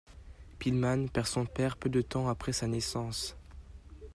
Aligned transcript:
Pillman 0.57 1.09
perd 1.09 1.27
son 1.27 1.45
père 1.45 1.77
peu 1.77 1.87
de 1.87 2.01
temps 2.01 2.27
après 2.27 2.53
sa 2.53 2.65
naissance. 2.65 3.37